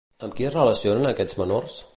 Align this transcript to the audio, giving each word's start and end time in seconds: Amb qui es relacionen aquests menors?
Amb 0.27 0.33
qui 0.39 0.47
es 0.47 0.55
relacionen 0.55 1.11
aquests 1.11 1.41
menors? 1.45 1.81